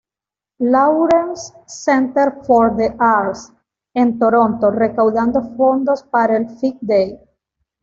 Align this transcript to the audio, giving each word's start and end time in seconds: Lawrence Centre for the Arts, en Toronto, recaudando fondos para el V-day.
Lawrence 0.61 1.51
Centre 1.67 2.41
for 2.47 2.71
the 2.75 2.95
Arts, 2.99 3.51
en 3.93 4.17
Toronto, 4.17 4.71
recaudando 4.71 5.55
fondos 5.55 6.01
para 6.01 6.37
el 6.37 6.45
V-day. 6.45 7.19